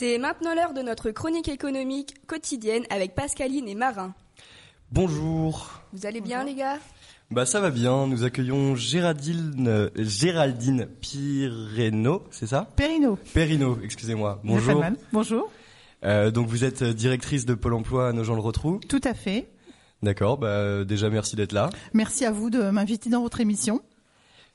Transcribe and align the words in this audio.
C'est 0.00 0.16
maintenant 0.16 0.54
l'heure 0.54 0.72
de 0.72 0.80
notre 0.80 1.10
chronique 1.10 1.48
économique 1.48 2.26
quotidienne 2.26 2.84
avec 2.88 3.14
Pascaline 3.14 3.68
et 3.68 3.74
Marin. 3.74 4.14
Bonjour. 4.90 5.82
Vous 5.92 6.06
allez 6.06 6.22
bien 6.22 6.42
les 6.42 6.54
gars? 6.54 6.78
Bah 7.30 7.44
ça 7.44 7.60
va 7.60 7.68
bien, 7.68 8.06
nous 8.06 8.24
accueillons 8.24 8.74
Géraldine, 8.76 9.68
euh, 9.68 9.90
Géraldine 9.96 10.88
Pireno, 11.02 12.24
c'est 12.30 12.46
ça? 12.46 12.66
Perino. 12.76 13.18
Perino, 13.34 13.78
excusez-moi. 13.84 14.40
Bonjour. 14.42 14.76
Bonjour. 14.76 14.96
Bonjour. 15.12 15.52
Euh, 16.04 16.30
donc 16.30 16.48
vous 16.48 16.64
êtes 16.64 16.82
directrice 16.82 17.44
de 17.44 17.52
Pôle 17.52 17.74
Emploi 17.74 18.08
à 18.08 18.12
Nogent-le-Rotrou. 18.14 18.80
Tout 18.88 19.02
à 19.04 19.12
fait. 19.12 19.50
D'accord, 20.02 20.38
bah 20.38 20.82
déjà 20.86 21.10
merci 21.10 21.36
d'être 21.36 21.52
là. 21.52 21.68
Merci 21.92 22.24
à 22.24 22.30
vous 22.30 22.48
de 22.48 22.70
m'inviter 22.70 23.10
dans 23.10 23.20
votre 23.20 23.42
émission. 23.42 23.82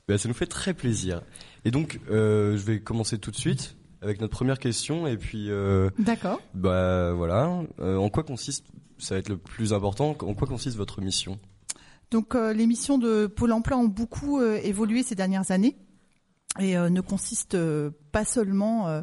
Bah, 0.08 0.18
ça 0.18 0.26
nous 0.26 0.34
fait 0.34 0.46
très 0.46 0.74
plaisir. 0.74 1.22
Et 1.64 1.70
donc 1.70 2.00
euh, 2.10 2.56
je 2.56 2.64
vais 2.64 2.80
commencer 2.80 3.18
tout 3.18 3.30
de 3.30 3.36
suite 3.36 3.76
avec 4.06 4.20
notre 4.20 4.36
première 4.36 4.58
question 4.58 5.06
et 5.06 5.16
puis 5.16 5.50
euh, 5.50 5.90
D'accord. 5.98 6.40
bah 6.54 7.12
voilà, 7.12 7.62
Euh, 7.80 7.96
en 7.96 8.08
quoi 8.08 8.22
consiste 8.22 8.66
ça 8.98 9.14
va 9.14 9.18
être 9.18 9.28
le 9.28 9.36
plus 9.36 9.74
important, 9.74 10.16
en 10.20 10.34
quoi 10.34 10.48
consiste 10.48 10.76
votre 10.76 11.02
mission? 11.02 11.38
Donc 12.10 12.34
euh, 12.34 12.54
les 12.54 12.66
missions 12.66 12.96
de 12.96 13.26
Pôle 13.26 13.52
Emploi 13.52 13.76
ont 13.76 13.88
beaucoup 13.88 14.40
évolué 14.40 15.02
ces 15.02 15.14
dernières 15.14 15.50
années 15.50 15.76
et 16.58 16.76
ne 16.76 17.00
consistent 17.02 17.58
pas 18.12 18.24
seulement 18.24 19.02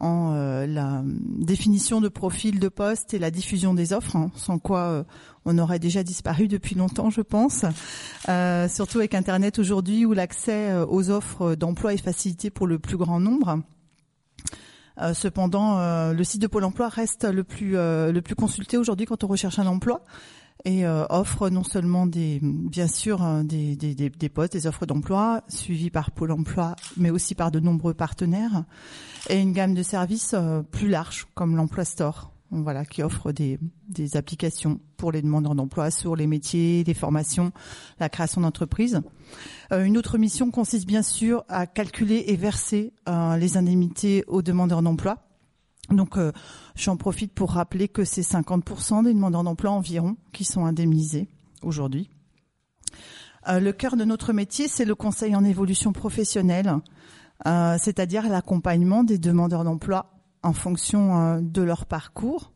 en 0.00 0.34
euh, 0.34 0.66
la 0.66 1.02
définition 1.04 2.00
de 2.00 2.08
profil 2.08 2.60
de 2.60 2.68
poste 2.68 3.14
et 3.14 3.18
la 3.18 3.30
diffusion 3.30 3.74
des 3.74 3.92
offres, 3.92 4.16
hein, 4.16 4.30
sans 4.36 4.58
quoi 4.58 4.80
euh, 4.80 5.04
on 5.44 5.58
aurait 5.58 5.80
déjà 5.80 6.02
disparu 6.02 6.46
depuis 6.46 6.74
longtemps, 6.74 7.10
je 7.10 7.20
pense. 7.20 7.64
Euh, 8.28 8.68
surtout 8.68 8.98
avec 8.98 9.14
Internet 9.14 9.58
aujourd'hui, 9.58 10.06
où 10.06 10.12
l'accès 10.12 10.72
aux 10.88 11.10
offres 11.10 11.54
d'emploi 11.54 11.94
est 11.94 12.02
facilité 12.02 12.50
pour 12.50 12.66
le 12.66 12.78
plus 12.78 12.96
grand 12.96 13.18
nombre. 13.18 13.60
Euh, 15.00 15.14
cependant, 15.14 15.78
euh, 15.78 16.12
le 16.12 16.24
site 16.24 16.42
de 16.42 16.46
Pôle 16.46 16.64
Emploi 16.64 16.88
reste 16.88 17.24
le 17.24 17.44
plus 17.44 17.76
euh, 17.76 18.10
le 18.10 18.20
plus 18.20 18.34
consulté 18.34 18.76
aujourd'hui 18.76 19.06
quand 19.06 19.22
on 19.22 19.28
recherche 19.28 19.58
un 19.58 19.66
emploi 19.66 20.02
et 20.64 20.84
offre 20.86 21.50
non 21.50 21.62
seulement 21.62 22.04
des 22.06 22.40
bien 22.42 22.88
sûr 22.88 23.22
euh, 23.24 23.44
des, 23.44 23.76
des, 23.76 23.94
des, 23.94 24.28
postes, 24.28 24.54
des 24.54 24.66
offres 24.66 24.86
d'emploi 24.86 25.42
suivies 25.46 25.90
par 25.90 26.10
Pôle 26.10 26.32
Emploi, 26.32 26.74
mais 26.96 27.10
aussi 27.10 27.36
par 27.36 27.52
de 27.52 27.60
nombreux 27.60 27.94
partenaires 27.94 28.64
et 29.28 29.38
une 29.38 29.52
gamme 29.52 29.74
de 29.74 29.84
services 29.84 30.34
plus 30.72 30.88
large 30.88 31.28
comme 31.34 31.54
l'Emploi 31.54 31.84
Store. 31.84 32.32
Voilà, 32.50 32.86
qui 32.86 33.02
offre 33.02 33.30
des, 33.30 33.58
applications 34.14 34.80
pour 34.96 35.12
les 35.12 35.20
demandeurs 35.20 35.54
d'emploi 35.54 35.90
sur 35.90 36.16
les 36.16 36.26
métiers, 36.26 36.82
les 36.82 36.94
formations, 36.94 37.52
la 38.00 38.08
création 38.08 38.40
d'entreprises. 38.40 39.02
Euh, 39.70 39.84
une 39.84 39.98
autre 39.98 40.16
mission 40.16 40.50
consiste 40.50 40.86
bien 40.86 41.02
sûr 41.02 41.44
à 41.48 41.66
calculer 41.66 42.24
et 42.28 42.36
verser 42.36 42.94
euh, 43.06 43.36
les 43.36 43.58
indemnités 43.58 44.24
aux 44.28 44.40
demandeurs 44.40 44.80
d'emploi. 44.80 45.18
Donc, 45.90 46.16
euh, 46.16 46.32
j'en 46.74 46.96
profite 46.96 47.34
pour 47.34 47.50
rappeler 47.50 47.86
que 47.86 48.04
c'est 48.04 48.22
50% 48.22 49.04
des 49.04 49.12
demandeurs 49.12 49.44
d'emploi 49.44 49.70
environ 49.70 50.16
qui 50.32 50.44
sont 50.44 50.64
indemnisés 50.64 51.28
aujourd'hui. 51.62 52.08
Le 53.46 53.70
cœur 53.72 53.96
de 53.96 54.04
notre 54.04 54.34
métier, 54.34 54.68
c'est 54.68 54.84
le 54.84 54.94
conseil 54.94 55.34
en 55.34 55.42
évolution 55.42 55.94
professionnelle, 55.94 56.70
c'est-à-dire 57.46 58.28
l'accompagnement 58.28 59.04
des 59.04 59.16
demandeurs 59.16 59.64
d'emploi 59.64 60.17
en 60.42 60.52
fonction 60.52 61.16
euh, 61.16 61.40
de 61.40 61.62
leur 61.62 61.86
parcours 61.86 62.52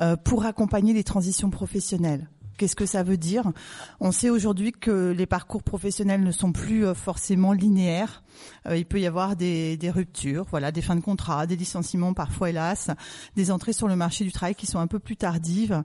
euh, 0.00 0.16
pour 0.16 0.44
accompagner 0.44 0.92
les 0.92 1.04
transitions 1.04 1.50
professionnelles. 1.50 2.28
Qu'est-ce 2.56 2.74
que 2.74 2.86
ça 2.86 3.04
veut 3.04 3.16
dire? 3.16 3.52
On 4.00 4.10
sait 4.10 4.30
aujourd'hui 4.30 4.72
que 4.72 5.12
les 5.16 5.26
parcours 5.26 5.62
professionnels 5.62 6.24
ne 6.24 6.32
sont 6.32 6.50
plus 6.50 6.84
euh, 6.84 6.92
forcément 6.92 7.52
linéaires. 7.52 8.24
Il 8.68 8.84
peut 8.84 9.00
y 9.00 9.06
avoir 9.06 9.36
des, 9.36 9.76
des 9.76 9.90
ruptures, 9.90 10.46
voilà, 10.50 10.72
des 10.72 10.82
fins 10.82 10.96
de 10.96 11.00
contrat, 11.00 11.46
des 11.46 11.56
licenciements 11.56 12.14
parfois 12.14 12.50
hélas, 12.50 12.90
des 13.36 13.50
entrées 13.50 13.72
sur 13.72 13.88
le 13.88 13.96
marché 13.96 14.24
du 14.24 14.32
travail 14.32 14.54
qui 14.56 14.66
sont 14.66 14.78
un 14.78 14.86
peu 14.86 14.98
plus 14.98 15.16
tardives. 15.16 15.82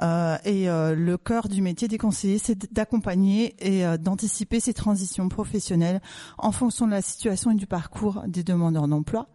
Et 0.00 0.66
le 0.66 1.16
cœur 1.16 1.48
du 1.48 1.62
métier 1.62 1.86
des 1.86 1.98
conseillers, 1.98 2.38
c'est 2.38 2.72
d'accompagner 2.72 3.54
et 3.60 3.98
d'anticiper 3.98 4.58
ces 4.58 4.74
transitions 4.74 5.28
professionnelles 5.28 6.00
en 6.38 6.50
fonction 6.50 6.86
de 6.86 6.90
la 6.90 7.02
situation 7.02 7.52
et 7.52 7.54
du 7.54 7.68
parcours 7.68 8.24
des 8.26 8.42
demandeurs 8.42 8.88
d'emploi 8.88 9.28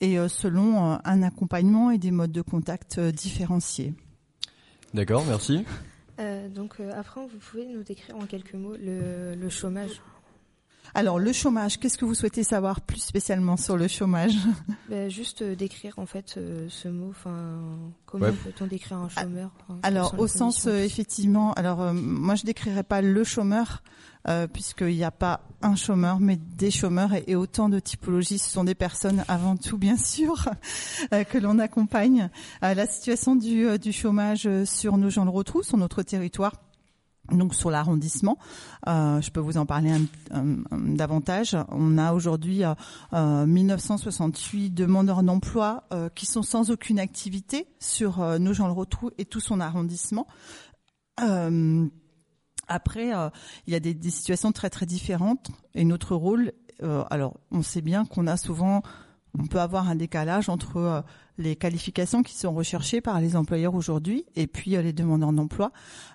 et 0.00 0.18
euh, 0.18 0.28
selon 0.28 0.92
euh, 0.92 0.96
un 1.04 1.22
accompagnement 1.22 1.90
et 1.90 1.98
des 1.98 2.10
modes 2.10 2.32
de 2.32 2.42
contact 2.42 2.98
euh, 2.98 3.12
différenciés. 3.12 3.94
D'accord, 4.94 5.24
merci. 5.26 5.64
Euh, 6.18 6.48
donc 6.48 6.74
euh, 6.80 6.90
après, 6.96 7.20
vous 7.20 7.38
pouvez 7.38 7.66
nous 7.66 7.82
décrire 7.82 8.16
en 8.16 8.26
quelques 8.26 8.54
mots 8.54 8.76
le, 8.76 9.34
le 9.34 9.48
chômage? 9.48 10.00
Alors 10.94 11.18
le 11.18 11.32
chômage, 11.32 11.78
qu'est-ce 11.78 11.96
que 11.98 12.04
vous 12.04 12.14
souhaitez 12.14 12.42
savoir 12.42 12.80
plus 12.80 13.00
spécialement 13.00 13.56
sur 13.56 13.76
le 13.76 13.88
chômage? 13.88 14.32
Ben, 14.88 15.08
juste 15.10 15.42
euh, 15.42 15.54
décrire 15.54 15.98
en 15.98 16.06
fait 16.06 16.34
euh, 16.36 16.66
ce 16.68 16.88
mot. 16.88 17.10
Enfin, 17.10 17.58
comment 18.06 18.26
Ouais. 18.26 18.32
peut-on 18.32 18.66
décrire 18.66 18.98
un 18.98 19.08
chômeur 19.08 19.50
Alors 19.82 20.18
au 20.18 20.26
sens 20.26 20.66
euh, 20.66 20.82
effectivement, 20.82 21.52
alors 21.54 21.80
euh, 21.80 21.92
moi 21.92 22.34
je 22.34 22.44
décrirais 22.44 22.82
pas 22.82 23.00
le 23.02 23.22
chômeur 23.24 23.82
euh, 24.28 24.46
puisqu'il 24.46 24.94
n'y 24.96 25.04
a 25.04 25.10
pas 25.10 25.40
un 25.62 25.76
chômeur 25.76 26.20
mais 26.20 26.36
des 26.36 26.70
chômeurs 26.70 27.14
et, 27.14 27.24
et 27.28 27.36
autant 27.36 27.68
de 27.68 27.78
typologies. 27.78 28.38
Ce 28.38 28.50
sont 28.50 28.64
des 28.64 28.74
personnes 28.74 29.24
avant 29.28 29.56
tout 29.56 29.78
bien 29.78 29.96
sûr 29.96 30.48
euh, 31.14 31.24
que 31.24 31.38
l'on 31.38 31.58
accompagne. 31.58 32.28
Euh, 32.64 32.74
la 32.74 32.86
situation 32.86 33.36
du, 33.36 33.66
euh, 33.66 33.78
du 33.78 33.92
chômage 33.92 34.46
euh, 34.46 34.64
sur 34.66 34.96
nos 34.98 35.08
gens 35.08 35.24
le 35.24 35.30
retrouvent 35.30 35.62
sur 35.64 35.76
notre 35.78 36.02
territoire. 36.02 36.52
Donc 37.30 37.54
sur 37.54 37.70
l'arrondissement, 37.70 38.38
euh, 38.88 39.20
je 39.20 39.30
peux 39.30 39.40
vous 39.40 39.56
en 39.56 39.66
parler 39.66 39.90
un, 39.92 40.00
un- 40.36 40.56
un- 40.70 40.94
davantage. 40.94 41.56
On 41.68 41.96
a 41.98 42.12
aujourd'hui 42.12 42.64
euh, 42.64 42.74
euh, 43.12 43.46
1968 43.46 44.70
demandeurs 44.70 45.22
d'emploi 45.22 45.84
euh, 45.92 46.08
qui 46.08 46.26
sont 46.26 46.42
sans 46.42 46.70
aucune 46.70 46.98
activité 46.98 47.66
sur 47.78 48.20
euh, 48.20 48.38
nos 48.38 48.52
gens 48.52 48.66
le 48.66 48.72
retrouvent 48.72 49.12
et 49.18 49.24
tout 49.24 49.40
son 49.40 49.60
arrondissement. 49.60 50.26
Euh, 51.22 51.86
après, 52.68 53.14
euh, 53.14 53.30
il 53.66 53.72
y 53.72 53.76
a 53.76 53.80
des, 53.80 53.94
des 53.94 54.10
situations 54.10 54.52
très 54.52 54.70
très 54.70 54.86
différentes 54.86 55.50
et 55.74 55.84
notre 55.84 56.14
rôle. 56.14 56.52
euh, 56.82 57.04
alors, 57.10 57.38
on 57.50 57.62
sait 57.62 57.82
bien 57.82 58.04
qu'on 58.04 58.26
a 58.26 58.36
souvent, 58.36 58.82
on 59.38 59.46
peut 59.46 59.60
avoir 59.60 59.88
un 59.88 59.96
décalage 59.96 60.48
entre 60.48 60.76
euh, 60.78 61.00
les 61.40 61.56
qualifications 61.56 62.22
qui 62.22 62.36
sont 62.36 62.52
recherchées 62.52 63.00
par 63.00 63.20
les 63.20 63.34
employeurs 63.34 63.74
aujourd'hui 63.74 64.24
et 64.36 64.46
puis 64.46 64.76
euh, 64.76 64.82
les 64.82 64.92
demandeurs 64.92 65.32
d'emploi. 65.32 65.72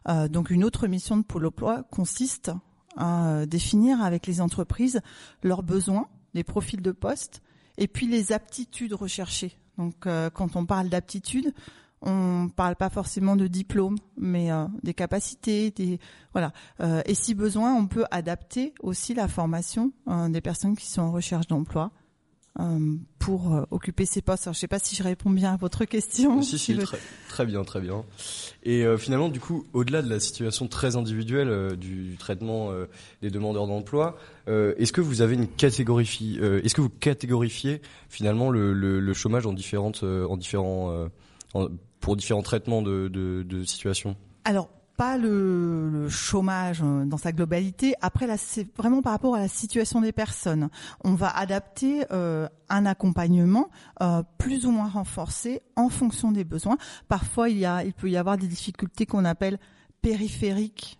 Euh, 0.08 0.28
donc, 0.28 0.50
une 0.50 0.64
autre 0.64 0.88
mission 0.88 1.18
de 1.18 1.24
Pôle 1.24 1.48
Emploi 1.48 1.84
consiste 1.92 2.52
à 2.96 3.28
euh, 3.28 3.46
définir 3.46 4.02
avec 4.02 4.28
les 4.28 4.40
entreprises 4.40 5.02
leurs 5.44 5.64
besoins, 5.64 6.08
les 6.34 6.44
profils 6.44 6.82
de 6.82 6.92
poste 6.92 7.42
et 7.78 7.88
puis 7.88 8.08
les 8.08 8.32
aptitudes 8.32 8.94
recherchées. 8.94 9.58
Donc, 9.78 10.08
quand 10.34 10.56
on 10.56 10.66
parle 10.66 10.88
d'aptitudes, 10.88 11.54
on 12.02 12.48
parle 12.48 12.78
pas 12.78 12.90
forcément 12.90 13.36
de 13.36 13.48
diplôme, 13.48 13.98
mais 14.16 14.50
des 14.84 14.94
capacités, 14.94 15.72
des 15.72 16.00
voilà. 16.32 16.54
Et 17.06 17.14
si 17.14 17.36
besoin, 17.36 17.76
on 17.76 17.86
peut 17.86 18.06
adapter 18.10 18.74
aussi 18.80 19.14
la 19.14 19.28
formation 19.28 19.92
des 20.30 20.40
personnes 20.40 20.78
qui 20.78 20.86
sont 20.86 21.02
en 21.02 21.12
recherche 21.12 21.48
d'emploi 21.48 21.92
pour 23.20 23.54
euh, 23.54 23.64
occuper 23.72 24.06
ces 24.06 24.22
postes. 24.22 24.48
Alors, 24.48 24.54
je 24.54 24.60
sais 24.60 24.68
pas 24.68 24.80
si 24.80 24.96
je 24.96 25.04
réponds 25.04 25.30
bien 25.30 25.54
à 25.54 25.58
votre 25.58 25.86
question. 25.86 26.42
Si, 26.42 26.58
si, 26.58 26.74
vous- 26.74 26.84
très, 26.84 27.00
très 27.28 27.46
bien, 27.46 27.64
très 27.64 27.82
bien. 27.82 28.06
Et 28.64 28.84
euh, 28.86 28.98
finalement, 28.98 29.30
du 29.30 29.40
coup, 29.40 29.66
au-delà 29.74 30.02
de 30.02 30.10
la 30.10 30.20
situation 30.20 30.68
très 30.68 30.96
individuelle 30.96 31.50
euh, 31.50 31.76
du, 31.76 32.04
du 32.04 32.18
traitement 32.18 32.72
euh, 32.72 32.86
des 33.22 33.30
demandeurs 33.30 33.68
d'emploi, 33.68 34.18
euh, 34.48 34.74
est-ce 34.78 34.94
que 34.94 35.02
vous 35.02 35.22
avez 35.22 35.36
une 35.36 35.48
catégorie, 35.48 36.38
euh, 36.42 36.62
est-ce 36.64 36.76
que 36.76 36.82
vous 36.82 36.90
catégorifiez 36.90 37.82
finalement 38.10 38.50
le, 38.50 38.74
le, 38.74 39.00
le 39.00 39.14
chômage 39.14 39.46
en 39.46 39.54
différentes, 39.54 40.04
euh, 40.04 40.26
en 40.28 40.38
différents, 40.38 40.92
euh, 40.92 41.08
en- 41.54 41.68
pour 42.00 42.16
différents 42.16 42.44
traitements 42.44 42.82
de, 42.82 43.08
de, 43.10 43.44
de 43.44 43.64
situations 43.66 44.16
Alors 44.46 44.70
pas 44.98 45.18
le, 45.18 46.08
chômage 46.10 46.82
euh, 46.84 47.06
dans 47.06 47.18
sa 47.18 47.32
globalité. 47.32 47.96
Après, 48.02 48.28
là, 48.28 48.38
c'est 48.38 48.68
vraiment 48.78 49.02
par 49.02 49.14
rapport 49.14 49.36
à 49.36 49.40
la 49.40 49.48
situation 49.48 50.02
des 50.02 50.12
personnes. 50.12 50.70
On 51.04 51.14
va 51.14 51.30
adapter 51.30 52.06
euh, 52.12 52.48
un 52.70 52.86
accompagnement 52.86 53.70
euh, 54.02 54.24
plus 54.38 54.66
ou 54.66 54.72
moins 54.72 54.90
renforcé 54.90 55.62
en 55.76 55.90
fonction 55.90 56.32
des 56.32 56.44
besoins. 56.44 56.78
Parfois, 57.08 57.50
il 57.50 57.58
y 57.58 57.66
a, 57.66 57.84
il 57.84 57.94
peut 57.94 58.10
y 58.10 58.18
avoir 58.18 58.38
des 58.38 58.48
difficultés 58.48 59.06
qu'on 59.06 59.26
appelle 59.26 59.60
périphériques 60.02 61.00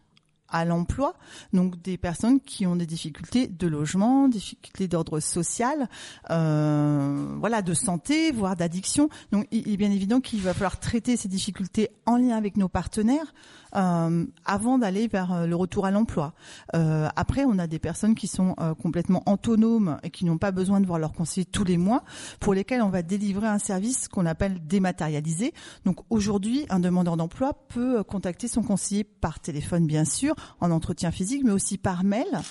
à 0.50 0.64
l'emploi, 0.64 1.16
donc 1.54 1.82
des 1.82 1.98
personnes 1.98 2.40
qui 2.40 2.66
ont 2.66 2.76
des 2.76 2.86
difficultés 2.86 3.48
de 3.48 3.68
logement, 3.68 4.28
difficultés 4.28 4.88
d'ordre 4.88 5.20
social, 5.20 5.90
euh, 6.30 7.36
voilà, 7.40 7.62
de 7.62 7.74
santé, 7.74 8.32
voire 8.32 8.56
d'addiction. 8.56 9.10
Donc, 9.32 9.48
il 9.52 9.66
il 9.66 9.74
est 9.74 9.78
bien 9.78 9.92
évident 9.92 10.22
qu'il 10.22 10.42
va 10.42 10.54
falloir 10.54 10.80
traiter 10.80 11.18
ces 11.18 11.28
difficultés 11.28 11.90
en 12.06 12.18
lien 12.18 12.38
avec 12.38 12.56
nos 12.56 12.70
partenaires 12.70 13.34
euh, 13.76 14.26
avant 14.46 14.78
d'aller 14.78 15.08
vers 15.08 15.34
euh, 15.34 15.48
le 15.48 15.56
retour 15.56 15.86
à 15.86 15.92
l'emploi. 15.92 16.34
Euh, 16.76 17.10
après, 17.16 17.46
on 17.46 17.60
a 17.60 17.68
des 17.68 17.80
personnes 17.80 18.16
qui 18.16 18.28
sont 18.28 18.56
euh, 18.60 18.74
complètement 18.74 19.24
autonomes 19.26 19.98
et 20.04 20.10
qui 20.10 20.26
n'ont 20.26 20.38
pas 20.38 20.52
besoin 20.52 20.80
de 20.80 20.86
voir 20.86 21.00
leur 21.00 21.14
conseiller 21.14 21.46
tous 21.46 21.64
les 21.64 21.78
mois, 21.78 22.04
pour 22.40 22.54
lesquelles 22.54 22.82
on 22.82 22.90
va 22.90 23.02
délivrer 23.02 23.48
un 23.48 23.60
service 23.60 24.08
qu'on 24.08 24.26
appelle 24.26 24.66
dématérialisé. 24.66 25.54
Donc 25.84 25.98
aujourd'hui, 26.10 26.66
un 26.70 26.80
demandeur 26.80 27.18
d'emploi 27.18 27.54
peut 27.68 28.00
euh, 28.00 28.04
contacter 28.04 28.48
son 28.48 28.64
conseiller 28.64 29.04
par 29.04 29.40
téléphone, 29.40 29.88
bien 29.88 30.06
sûr, 30.06 30.35
en 30.60 30.72
entretien 30.72 31.12
physique, 31.12 31.44
mais 31.44 31.52
aussi 31.52 31.78
par 31.78 32.04
mail. 32.04 32.42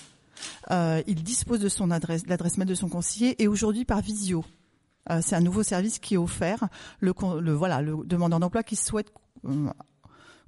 Euh, 0.70 1.02
il 1.06 1.22
dispose 1.22 1.60
de 1.60 1.68
son 1.68 1.90
adresse, 1.90 2.26
l'adresse 2.26 2.58
mail 2.58 2.68
de 2.68 2.74
son 2.74 2.88
conseiller, 2.88 3.42
et 3.42 3.48
aujourd'hui 3.48 3.84
par 3.84 4.00
visio. 4.00 4.44
Euh, 5.10 5.20
c'est 5.22 5.36
un 5.36 5.40
nouveau 5.40 5.62
service 5.62 5.98
qui 5.98 6.14
est 6.14 6.18
offert. 6.18 6.68
Le, 7.00 7.12
le 7.40 7.52
voilà, 7.52 7.82
le 7.82 7.96
demandeur 8.04 8.40
d'emploi 8.40 8.62
qui 8.62 8.76
souhaite 8.76 9.12
euh, 9.44 9.70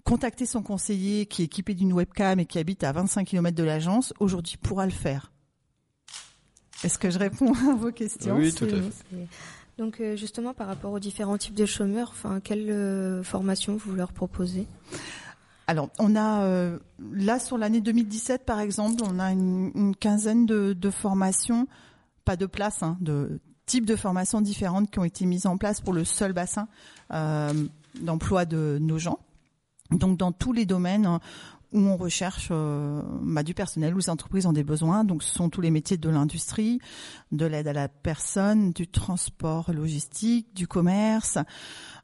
contacter 0.05 0.47
son 0.47 0.63
conseiller 0.63 1.27
qui 1.27 1.43
est 1.43 1.47
équipé 1.47 1.75
d'une 1.75 1.93
webcam 1.93 2.41
et 2.41 2.47
qui 2.47 2.59
habite 2.59 2.83
à 2.85 2.93
25 2.93 3.27
km 3.27 3.57
de 3.57 3.65
l'agence, 3.65 4.15
aujourd'hui 4.19 4.57
pourra 4.57 4.87
le 4.87 4.93
faire. 4.93 5.33
Est-ce 6.85 6.99
que 6.99 7.11
je 7.11 7.19
réponds 7.19 7.53
à 7.71 7.75
vos 7.75 7.93
questions 7.93 8.37
Oui, 8.37 8.53
tout 8.53 8.65
à 8.65 8.69
fait. 8.69 9.29
Donc 9.79 10.03
justement 10.15 10.55
par 10.55 10.69
rapport 10.69 10.93
aux 10.93 10.99
différents 10.99 11.37
types 11.37 11.55
de 11.55 11.67
chômeurs, 11.67 12.09
enfin 12.11 12.41
quelle 12.41 12.71
euh, 12.71 13.23
formation 13.23 13.77
vous 13.77 13.95
leur 13.95 14.13
proposez? 14.13 14.67
Alors, 15.69 15.91
on 15.99 16.15
a 16.15 16.43
euh, 16.43 16.79
là 17.13 17.41
sur 17.41 17.59
l'année 17.59 17.81
2017 17.81 18.45
par 18.45 18.61
exemple, 18.61 19.03
on 19.05 19.19
a 19.19 19.33
une, 19.33 19.97
quinzaine 19.99 20.47
de, 20.47 20.73
de, 20.73 20.91
formations, 20.91 21.67
pas 22.25 22.37
de 22.37 22.47
places, 22.47 22.85
hein, 22.85 22.97
de 23.01 23.41
types 23.67 23.87
de 23.87 23.97
formations 23.97 24.41
différentes 24.41 24.91
qui 24.91 25.01
ont 25.01 25.05
été 25.05 25.27
mises 25.27 25.47
en 25.47 25.57
place 25.57 25.81
pour 25.81 25.93
le 25.93 26.05
seul 26.05 26.33
bassin 26.33 26.69
d'emploi 27.11 28.45
de 28.45 28.79
nos 28.81 28.99
gens. 28.99 29.19
Donc 29.91 30.19
dans 30.19 30.33
tous 30.33 30.53
les 30.53 30.67
domaines 30.67 31.07
hein, 31.07 31.21
où 31.73 31.81
on 31.81 31.97
recherche 31.97 32.49
euh, 32.51 33.03
bah, 33.23 33.43
du 33.43 33.55
personnel, 33.55 33.95
où 33.95 33.99
les 33.99 34.11
entreprises 34.11 34.47
ont 34.47 34.53
des 34.53 34.65
besoins. 34.65 35.05
Donc 35.05 35.23
ce 35.23 35.33
sont 35.33 35.51
tous 35.51 35.61
les 35.61 35.71
métiers 35.71 35.97
de 35.97 36.09
l'industrie, 36.09 36.81
de 37.33 37.47
l'aide 37.47 37.69
à 37.69 37.73
la 37.73 37.89
personne, 37.89 38.73
du 38.73 38.89
transport 38.89 39.73
logistique, 39.73 40.55
du 40.55 40.67
commerce, 40.67 41.39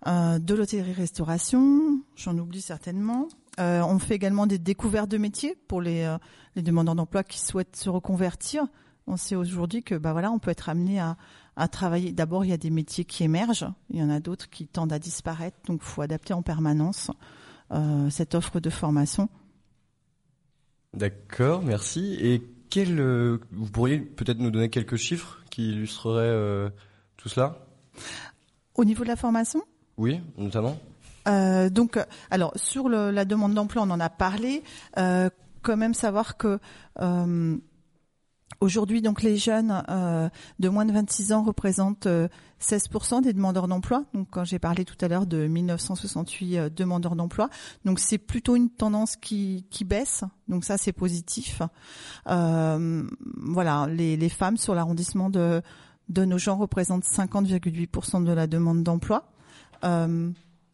euh, 0.06 0.38
de 0.38 0.54
l'hôtellerie-restauration, 0.54 2.00
j'en 2.16 2.36
oublie 2.38 2.60
certainement. 2.60 3.28
Euh, 3.60 3.82
on 3.82 3.98
fait 3.98 4.14
également 4.14 4.46
des 4.46 4.58
découvertes 4.58 5.10
de 5.10 5.18
métiers 5.18 5.56
pour 5.68 5.80
les, 5.80 6.16
les 6.56 6.62
demandeurs 6.62 6.94
d'emploi 6.94 7.22
qui 7.22 7.38
souhaitent 7.38 7.76
se 7.76 7.90
reconvertir. 7.90 8.64
On 9.06 9.16
sait 9.16 9.36
aujourd'hui 9.36 9.82
que 9.82 9.94
bah 9.94 10.12
voilà, 10.12 10.30
on 10.30 10.38
peut 10.38 10.50
être 10.50 10.68
amené 10.68 11.00
à, 11.00 11.16
à 11.56 11.68
travailler. 11.68 12.12
D'abord, 12.12 12.44
il 12.44 12.48
y 12.48 12.54
a 12.54 12.58
des 12.58 12.70
métiers 12.70 13.04
qui 13.04 13.24
émergent, 13.24 13.66
il 13.90 13.98
y 13.98 14.02
en 14.02 14.10
a 14.10 14.20
d'autres 14.20 14.48
qui 14.48 14.66
tendent 14.68 14.92
à 14.92 14.98
disparaître, 14.98 15.58
donc 15.66 15.80
il 15.82 15.86
faut 15.86 16.02
adapter 16.02 16.34
en 16.34 16.42
permanence. 16.42 17.10
Euh, 17.70 18.10
cette 18.10 18.34
offre 18.34 18.60
de 18.60 18.68
formation. 18.68 19.30
D'accord, 20.92 21.62
merci. 21.62 22.18
Et 22.20 22.42
quel, 22.68 23.00
euh, 23.00 23.38
vous 23.50 23.70
pourriez 23.70 23.98
peut-être 23.98 24.40
nous 24.40 24.50
donner 24.50 24.68
quelques 24.68 24.96
chiffres 24.96 25.42
qui 25.50 25.70
illustreraient 25.70 26.20
euh, 26.22 26.68
tout 27.16 27.30
cela? 27.30 27.64
Au 28.74 28.84
niveau 28.84 29.04
de 29.04 29.08
la 29.08 29.16
formation? 29.16 29.62
Oui, 29.96 30.20
notamment. 30.36 30.78
Donc, 31.26 31.98
alors 32.30 32.52
sur 32.56 32.88
la 32.88 33.24
demande 33.24 33.54
d'emploi, 33.54 33.82
on 33.82 33.90
en 33.90 34.00
a 34.00 34.10
parlé. 34.10 34.62
quand 34.96 35.76
même 35.76 35.94
savoir 35.94 36.36
que 36.36 36.58
Aujourd'hui, 38.62 39.02
donc 39.02 39.22
les 39.22 39.36
jeunes 39.36 39.82
euh, 39.88 40.28
de 40.60 40.68
moins 40.68 40.84
de 40.84 40.92
26 40.92 41.32
ans 41.32 41.42
représentent 41.42 42.06
16% 42.06 42.08
euh, 43.18 43.20
des 43.20 43.32
demandeurs 43.32 43.66
d'emploi. 43.66 44.04
Donc, 44.14 44.28
quand 44.30 44.44
j'ai 44.44 44.60
parlé 44.60 44.84
tout 44.84 44.94
à 45.00 45.08
l'heure 45.08 45.26
de 45.26 45.48
1968 45.48 46.58
euh, 46.58 46.70
demandeurs 46.70 47.16
d'emploi, 47.16 47.50
donc 47.84 47.98
c'est 47.98 48.18
plutôt 48.18 48.54
une 48.54 48.70
tendance 48.70 49.16
qui, 49.16 49.66
qui 49.70 49.84
baisse. 49.84 50.22
Donc 50.46 50.64
ça, 50.64 50.78
c'est 50.78 50.92
positif. 50.92 51.60
voilà, 52.24 53.88
les, 53.88 54.16
les 54.16 54.28
femmes 54.28 54.56
sur 54.56 54.76
l'arrondissement 54.76 55.28
de 55.28 55.60
de 56.08 56.24
nos 56.24 56.38
gens 56.38 56.56
représentent 56.56 57.04
50,8% 57.04 58.22
de 58.22 58.32
la 58.32 58.46
demande 58.46 58.84
d'emploi. 58.84 59.32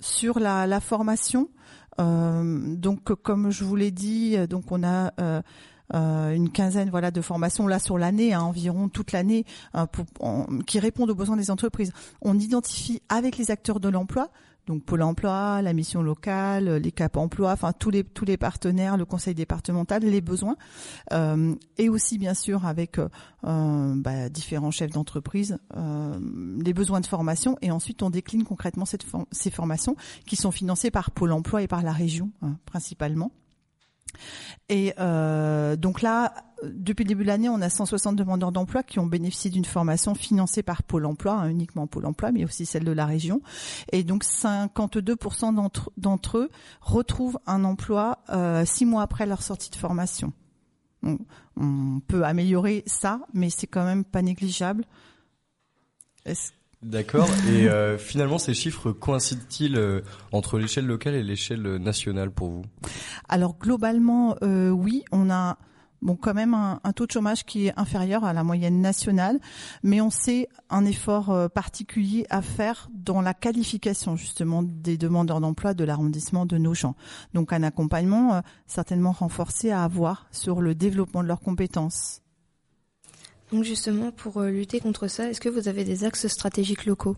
Sur 0.00 0.38
la, 0.38 0.80
formation, 0.80 1.48
donc 1.98 3.12
comme 3.22 3.50
je 3.50 3.64
vous 3.64 3.76
l'ai 3.76 3.90
dit, 3.90 4.36
donc 4.48 4.70
on 4.70 4.82
a 4.82 5.12
euh, 5.94 6.34
une 6.34 6.50
quinzaine 6.50 6.90
voilà 6.90 7.10
de 7.10 7.20
formations 7.22 7.66
là 7.66 7.78
sur 7.78 7.96
l'année, 7.96 8.34
hein, 8.34 8.42
environ 8.42 8.88
toute 8.88 9.12
l'année, 9.12 9.44
euh, 9.74 9.86
qui 10.66 10.78
répondent 10.80 11.10
aux 11.10 11.14
besoins 11.14 11.36
des 11.36 11.50
entreprises. 11.50 11.92
On 12.20 12.38
identifie 12.38 13.02
avec 13.08 13.38
les 13.38 13.50
acteurs 13.50 13.80
de 13.80 13.88
l'emploi 13.88 14.30
donc 14.68 14.84
Pôle 14.84 15.02
Emploi, 15.02 15.62
la 15.62 15.72
mission 15.72 16.02
locale, 16.02 16.76
les 16.76 16.92
Cap 16.92 17.16
Emploi, 17.16 17.52
enfin 17.52 17.72
tous 17.72 17.90
les 17.90 18.04
tous 18.04 18.26
les 18.26 18.36
partenaires, 18.36 18.98
le 18.98 19.06
Conseil 19.06 19.34
départemental, 19.34 20.02
les 20.02 20.20
besoins, 20.20 20.56
euh, 21.12 21.54
et 21.78 21.88
aussi 21.88 22.18
bien 22.18 22.34
sûr 22.34 22.66
avec 22.66 22.98
euh, 22.98 23.08
bah, 23.42 24.28
différents 24.28 24.70
chefs 24.70 24.92
d'entreprise, 24.92 25.58
euh, 25.74 26.18
les 26.62 26.74
besoins 26.74 27.00
de 27.00 27.06
formation, 27.06 27.56
et 27.62 27.70
ensuite 27.70 28.02
on 28.02 28.10
décline 28.10 28.44
concrètement 28.44 28.84
ces 28.84 29.50
formations 29.50 29.96
qui 30.26 30.36
sont 30.36 30.50
financées 30.50 30.90
par 30.90 31.10
Pôle 31.10 31.32
Emploi 31.32 31.62
et 31.62 31.66
par 31.66 31.82
la 31.82 31.92
région 31.92 32.30
hein, 32.42 32.58
principalement. 32.66 33.32
Et 34.68 34.92
euh, 34.98 35.76
donc 35.76 36.02
là, 36.02 36.34
depuis 36.62 37.04
le 37.04 37.08
début 37.08 37.22
de 37.22 37.28
l'année, 37.28 37.48
on 37.48 37.60
a 37.60 37.70
160 37.70 38.16
demandeurs 38.16 38.52
d'emploi 38.52 38.82
qui 38.82 38.98
ont 38.98 39.06
bénéficié 39.06 39.50
d'une 39.50 39.64
formation 39.64 40.14
financée 40.14 40.62
par 40.62 40.82
Pôle 40.82 41.06
Emploi, 41.06 41.34
hein, 41.34 41.48
uniquement 41.48 41.86
Pôle 41.86 42.06
Emploi, 42.06 42.32
mais 42.32 42.44
aussi 42.44 42.66
celle 42.66 42.84
de 42.84 42.92
la 42.92 43.06
région. 43.06 43.40
Et 43.92 44.02
donc 44.04 44.24
52% 44.24 45.54
d'entre, 45.96 46.38
eux 46.38 46.50
retrouvent 46.80 47.38
un 47.46 47.64
emploi 47.64 48.18
euh, 48.30 48.64
six 48.64 48.84
mois 48.84 49.02
après 49.02 49.26
leur 49.26 49.42
sortie 49.42 49.70
de 49.70 49.76
formation. 49.76 50.32
On, 51.02 51.18
on 51.56 52.00
peut 52.06 52.24
améliorer 52.24 52.82
ça, 52.86 53.20
mais 53.32 53.50
c'est 53.50 53.68
quand 53.68 53.84
même 53.84 54.04
pas 54.04 54.22
négligeable. 54.22 54.84
Est-ce 56.24 56.52
D'accord. 56.82 57.28
Et 57.48 57.68
euh, 57.68 57.98
finalement, 57.98 58.38
ces 58.38 58.54
chiffres 58.54 58.92
coïncident-ils 58.92 59.76
euh, 59.76 60.00
entre 60.30 60.58
l'échelle 60.58 60.86
locale 60.86 61.14
et 61.14 61.24
l'échelle 61.24 61.76
nationale 61.76 62.30
pour 62.30 62.50
vous? 62.50 62.62
Alors 63.28 63.58
globalement, 63.58 64.36
euh, 64.42 64.70
oui, 64.70 65.04
on 65.10 65.28
a 65.28 65.58
bon 66.02 66.14
quand 66.14 66.34
même 66.34 66.54
un, 66.54 66.78
taux 66.94 67.06
de 67.06 67.10
chômage 67.10 67.44
qui 67.44 67.66
est 67.66 67.72
inférieur 67.76 68.22
à 68.22 68.32
la 68.32 68.44
moyenne 68.44 68.80
nationale, 68.80 69.40
mais 69.82 70.00
on 70.00 70.10
sait 70.10 70.48
un 70.70 70.84
effort 70.84 71.50
particulier 71.50 72.24
à 72.30 72.40
faire 72.40 72.88
dans 72.94 73.20
la 73.20 73.34
qualification 73.34 74.14
justement 74.14 74.62
des 74.62 74.96
demandeurs 74.96 75.40
d'emploi 75.40 75.74
de 75.74 75.82
l'arrondissement 75.82 76.46
de 76.46 76.56
Nogent. 76.56 76.94
Donc 77.34 77.52
un 77.52 77.64
accompagnement 77.64 78.42
certainement 78.68 79.10
renforcé 79.10 79.72
à 79.72 79.82
avoir 79.82 80.28
sur 80.30 80.60
le 80.60 80.76
développement 80.76 81.24
de 81.24 81.28
leurs 81.28 81.40
compétences. 81.40 82.22
Donc 83.52 83.64
justement, 83.64 84.10
pour 84.12 84.38
euh, 84.38 84.50
lutter 84.50 84.80
contre 84.80 85.08
ça, 85.08 85.30
est-ce 85.30 85.40
que 85.40 85.48
vous 85.48 85.68
avez 85.68 85.84
des 85.84 86.04
axes 86.04 86.26
stratégiques 86.26 86.84
locaux? 86.84 87.16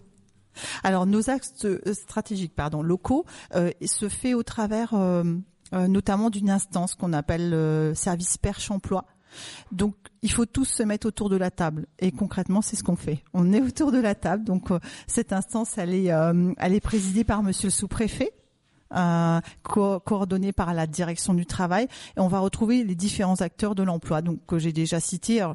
Alors 0.83 1.07
nos 1.07 1.31
axes 1.31 1.65
euh, 1.65 1.81
stratégiques, 1.93 2.55
locaux, 2.83 3.25
euh, 3.55 3.71
se 3.85 4.09
fait 4.09 4.35
au 4.35 4.43
travers 4.43 4.95
notamment 5.73 6.31
d'une 6.31 6.51
instance 6.51 6.95
qu'on 6.95 7.13
appelle 7.13 7.95
service 7.95 8.39
perche 8.39 8.71
emploi. 8.71 9.07
Donc, 9.71 9.95
il 10.23 10.33
faut 10.33 10.47
tous 10.47 10.65
se 10.65 10.83
mettre 10.83 11.07
autour 11.07 11.31
de 11.31 11.37
la 11.37 11.53
table. 11.53 11.87
Et 12.01 12.11
concrètement, 12.11 12.63
c'est 12.63 12.75
ce 12.75 12.83
qu'on 12.83 12.97
fait. 12.97 13.23
On 13.33 13.53
est 13.53 13.61
autour 13.61 13.93
de 13.93 14.01
la 14.01 14.17
table. 14.17 14.43
Donc, 14.43 14.71
cette 15.07 15.33
instance, 15.33 15.79
elle 15.79 15.95
est, 15.95 16.81
présidée 16.81 17.23
par 17.23 17.45
Monsieur 17.45 17.69
le 17.69 17.73
sous-préfet. 17.73 18.33
Coordonnée 19.63 20.51
par 20.51 20.75
la 20.75 20.89
direction 20.89 21.35
du 21.35 21.47
travail 21.47 21.87
et 22.17 22.21
on 22.21 22.27
va 22.27 22.41
retrouver 22.41 22.83
les 22.83 22.97
différents 22.97 23.41
acteurs 23.41 23.77
de 23.77 23.85
l'emploi 23.85 24.21
donc 24.21 24.45
que 24.47 24.59
j'ai 24.59 24.73
déjà 24.73 24.99
cités 24.99 25.47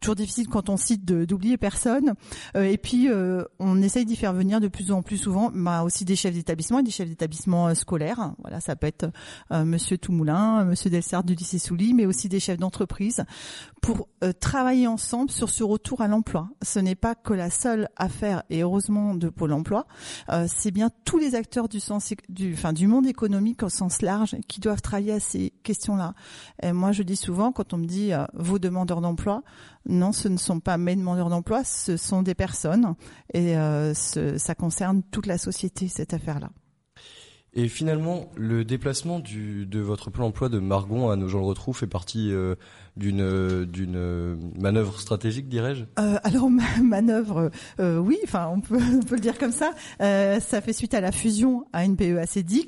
toujours 0.00 0.14
difficile 0.14 0.48
quand 0.48 0.68
on 0.68 0.76
cite 0.76 1.04
d'oublier 1.04 1.56
personne. 1.56 2.14
Euh, 2.56 2.64
et 2.64 2.78
puis 2.78 3.08
euh, 3.08 3.44
on 3.58 3.82
essaye 3.82 4.04
d'y 4.04 4.16
faire 4.16 4.32
venir 4.32 4.60
de 4.60 4.68
plus 4.68 4.92
en 4.92 5.02
plus 5.02 5.16
souvent 5.16 5.50
bah, 5.52 5.82
aussi 5.82 6.04
des 6.04 6.16
chefs 6.16 6.34
d'établissement 6.34 6.80
et 6.80 6.82
des 6.82 6.90
chefs 6.90 7.08
d'établissement 7.08 7.68
euh, 7.68 7.74
scolaires. 7.74 8.32
Voilà, 8.40 8.60
ça 8.60 8.76
peut 8.76 8.86
être 8.86 9.10
Monsieur 9.50 9.98
Toumoulin, 9.98 10.64
Monsieur 10.64 10.90
Delsart 10.90 11.24
du 11.24 11.34
lycée 11.34 11.58
Souli, 11.58 11.94
mais 11.94 12.06
aussi 12.06 12.28
des 12.28 12.40
chefs 12.40 12.58
d'entreprise 12.58 13.24
pour 13.80 14.08
travailler 14.40 14.86
ensemble 14.86 15.30
sur 15.30 15.48
ce 15.48 15.62
retour 15.62 16.00
à 16.00 16.08
l'emploi. 16.08 16.48
Ce 16.62 16.78
n'est 16.78 16.94
pas 16.94 17.14
que 17.14 17.32
la 17.32 17.50
seule 17.50 17.88
affaire 17.96 18.42
et 18.50 18.62
heureusement 18.62 19.14
de 19.14 19.28
Pôle 19.28 19.52
Emploi, 19.52 19.86
c'est 20.48 20.70
bien 20.70 20.90
tous 21.04 21.18
les 21.18 21.34
acteurs 21.34 21.68
du 21.68 21.80
sens 21.80 22.12
du 22.28 22.54
enfin 22.54 22.72
du 22.72 22.86
monde 22.86 23.06
économique 23.06 23.62
au 23.62 23.68
sens 23.68 24.02
large 24.02 24.36
qui 24.48 24.60
doivent 24.60 24.82
travailler 24.82 25.12
à 25.12 25.20
ces 25.20 25.52
questions-là. 25.62 26.14
Et 26.62 26.72
moi 26.72 26.92
je 26.92 27.02
dis 27.02 27.16
souvent 27.16 27.52
quand 27.52 27.72
on 27.72 27.78
me 27.78 27.86
dit 27.86 28.12
vos 28.34 28.58
demandeurs 28.58 29.00
d'emploi 29.00 29.42
non, 29.88 30.12
ce 30.12 30.28
ne 30.28 30.36
sont 30.36 30.60
pas 30.60 30.76
mes 30.76 30.96
demandeurs 30.96 31.28
d'emploi, 31.28 31.64
ce 31.64 31.96
sont 31.96 32.22
des 32.22 32.34
personnes 32.34 32.94
et 33.32 33.56
euh, 33.56 33.94
ça 33.94 34.54
concerne 34.54 35.02
toute 35.10 35.26
la 35.26 35.38
société, 35.38 35.88
cette 35.88 36.14
affaire-là. 36.14 36.50
Et 37.58 37.68
finalement, 37.68 38.30
le 38.36 38.66
déplacement 38.66 39.18
du, 39.18 39.64
de 39.64 39.80
votre 39.80 40.10
plan 40.10 40.26
emploi 40.26 40.50
de 40.50 40.58
Margon 40.58 41.08
à 41.08 41.16
nos 41.16 41.26
gens 41.26 41.40
le 41.40 41.46
retrouvent 41.46 41.76
fait 41.76 41.86
partie 41.86 42.30
euh, 42.30 42.54
d'une 42.96 43.64
d'une 43.64 44.36
manœuvre 44.58 44.98
stratégique, 45.00 45.48
dirais-je? 45.48 45.84
Euh, 45.98 46.18
Alors 46.22 46.48
manœuvre, 46.50 47.50
euh, 47.80 47.98
oui, 47.98 48.18
enfin 48.24 48.50
on 48.52 48.60
peut 48.60 48.78
on 48.94 49.00
peut 49.00 49.16
le 49.16 49.20
dire 49.20 49.38
comme 49.38 49.52
ça. 49.52 49.72
Euh, 50.00 50.40
ça 50.40 50.60
fait 50.60 50.72
suite 50.72 50.94
à 50.94 51.00
la 51.00 51.12
fusion 51.12 51.66
à 51.72 51.84
une 51.84 51.96
PE 51.96 52.22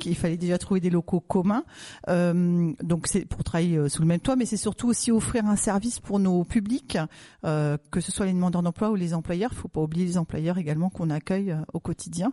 Il 0.05 0.17
fallait 0.17 0.37
déjà 0.37 0.59
trouver 0.59 0.81
des 0.81 0.91
locaux 0.91 1.21
communs, 1.21 1.65
euh, 2.09 2.73
donc 2.83 3.07
c'est 3.07 3.25
pour 3.25 3.43
travailler 3.45 3.77
euh, 3.77 3.89
sous 3.89 4.03
le 4.03 4.09
même 4.09 4.21
toit, 4.21 4.37
mais 4.37 4.47
c'est 4.47 4.57
surtout 4.57 4.89
aussi 4.89 5.11
offrir 5.11 5.47
un 5.47 5.57
service 5.57 6.01
pour 6.01 6.19
nos 6.19 6.45
publics, 6.45 6.99
que 7.43 8.01
ce 8.01 8.13
soit 8.13 8.27
les 8.27 8.33
demandeurs 8.33 8.63
d'emploi 8.63 8.91
ou 8.91 8.95
les 8.95 9.15
employeurs. 9.15 9.51
Il 9.53 9.59
faut 9.59 9.69
pas 9.69 9.81
oublier 9.81 10.05
les 10.05 10.19
employeurs 10.19 10.59
également 10.59 10.91
qu'on 10.91 11.11
accueille 11.11 11.55
au 11.73 11.81
quotidien. 11.81 12.33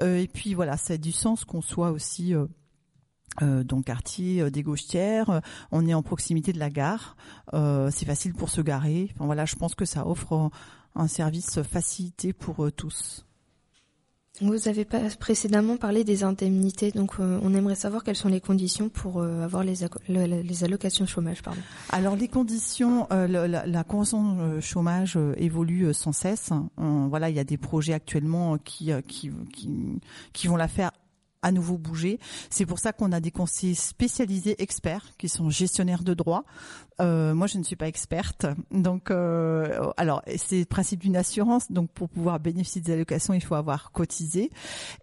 et 0.00 0.28
puis 0.32 0.54
voilà, 0.54 0.76
a 0.88 0.96
du 0.96 1.12
sens 1.12 1.44
qu'on 1.44 1.60
soit 1.60 1.93
aussi 1.94 2.34
euh, 2.34 2.46
euh, 3.42 3.64
dans 3.64 3.78
le 3.78 3.82
quartier 3.82 4.42
euh, 4.42 4.50
des 4.50 4.62
Gauchetières, 4.62 5.40
on 5.72 5.86
est 5.86 5.94
en 5.94 6.02
proximité 6.02 6.52
de 6.52 6.58
la 6.58 6.70
gare, 6.70 7.16
c'est 7.52 8.06
facile 8.06 8.34
pour 8.34 8.50
se 8.50 8.60
garer. 8.60 9.10
Enfin 9.14 9.26
voilà, 9.26 9.44
je 9.46 9.56
pense 9.56 9.74
que 9.74 9.84
ça 9.84 10.06
offre 10.06 10.50
un 10.94 11.08
service 11.08 11.62
facilité 11.62 12.32
pour 12.32 12.70
tous. 12.72 13.26
Vous 14.40 14.66
avez 14.66 14.84
pas 14.84 14.98
précédemment 15.20 15.76
parlé 15.76 16.02
des 16.02 16.24
indemnités, 16.24 16.90
donc 16.90 17.20
on 17.20 17.54
aimerait 17.54 17.76
savoir 17.76 18.02
quelles 18.02 18.16
sont 18.16 18.28
les 18.28 18.40
conditions 18.40 18.88
pour 18.88 19.22
avoir 19.22 19.62
les, 19.62 19.74
les, 20.08 20.64
allocations 20.64 21.06
chômage. 21.06 21.40
Pardon. 21.40 21.60
Alors 21.90 22.16
les 22.16 22.26
conditions, 22.26 23.06
la, 23.10 23.46
la, 23.46 23.84
convention 23.84 24.60
chômage 24.60 25.16
évolue 25.36 25.94
sans 25.94 26.10
cesse. 26.10 26.50
voilà, 26.76 27.30
il 27.30 27.36
y 27.36 27.40
a 27.40 27.44
des 27.44 27.58
projets 27.58 27.92
actuellement 27.92 28.58
qui, 28.58 28.90
qui, 29.06 29.30
qui, 29.52 30.00
qui 30.32 30.48
vont 30.48 30.56
la 30.56 30.66
faire 30.66 30.90
à 31.44 31.52
nouveau 31.52 31.78
bouger. 31.78 32.18
C'est 32.50 32.66
pour 32.66 32.78
ça 32.78 32.92
qu'on 32.92 33.12
a 33.12 33.20
des 33.20 33.30
conseillers 33.30 33.74
spécialisés 33.74 34.60
experts 34.60 35.10
qui 35.18 35.28
sont 35.28 35.50
gestionnaires 35.50 36.02
de 36.02 36.14
droit. 36.14 36.44
Euh, 37.00 37.34
moi, 37.34 37.46
je 37.46 37.58
ne 37.58 37.64
suis 37.64 37.76
pas 37.76 37.88
experte, 37.88 38.46
donc 38.70 39.10
euh, 39.10 39.90
alors 39.96 40.22
c'est 40.36 40.60
le 40.60 40.64
principe 40.64 41.00
d'une 41.00 41.16
assurance. 41.16 41.70
Donc 41.70 41.90
pour 41.90 42.08
pouvoir 42.08 42.40
bénéficier 42.40 42.80
des 42.80 42.92
allocations, 42.92 43.34
il 43.34 43.42
faut 43.42 43.56
avoir 43.56 43.92
cotisé. 43.92 44.50